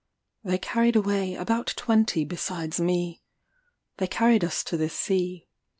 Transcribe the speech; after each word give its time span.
They 0.43 0.57
carried 0.57 0.95
away 0.95 1.35
about 1.35 1.75
twenty 1.77 2.25
besides 2.25 2.79
me. 2.79 3.21
They 3.97 4.07
carried 4.07 4.43
us 4.43 4.63
to 4.63 4.75
the 4.75 4.89
sea. 4.89 5.47